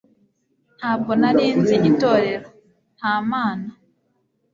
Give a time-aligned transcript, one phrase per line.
[0.77, 2.47] ntabwo nari nzi itorero,
[2.97, 3.69] nta mana